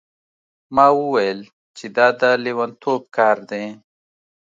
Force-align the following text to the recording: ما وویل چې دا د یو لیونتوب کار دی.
ما 0.75 0.85
وویل 1.01 1.39
چې 1.77 1.85
دا 1.95 2.07
د 2.19 2.21
یو 2.31 2.41
لیونتوب 2.45 3.01
کار 3.17 3.37
دی. 3.49 3.65